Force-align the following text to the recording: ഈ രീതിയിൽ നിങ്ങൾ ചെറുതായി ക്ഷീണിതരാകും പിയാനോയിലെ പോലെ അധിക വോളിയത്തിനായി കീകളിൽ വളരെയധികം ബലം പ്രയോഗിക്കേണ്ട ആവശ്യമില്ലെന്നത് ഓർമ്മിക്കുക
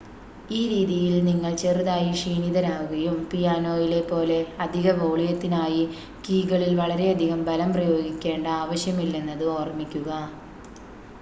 ഈ 0.49 0.61
രീതിയിൽ 0.69 1.15
നിങ്ങൾ 1.25 1.51
ചെറുതായി 1.55 2.13
ക്ഷീണിതരാകും 2.13 2.95
പിയാനോയിലെ 3.31 3.99
പോലെ 4.07 4.37
അധിക 4.65 4.93
വോളിയത്തിനായി 4.99 5.83
കീകളിൽ 6.25 6.73
വളരെയധികം 6.81 7.43
ബലം 7.49 7.71
പ്രയോഗിക്കേണ്ട 7.75 8.47
ആവശ്യമില്ലെന്നത് 8.61 9.45
ഓർമ്മിക്കുക 9.57 10.09